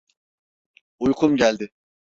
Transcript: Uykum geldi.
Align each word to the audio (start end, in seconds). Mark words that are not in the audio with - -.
Uykum 0.99 1.37
geldi. 1.37 1.71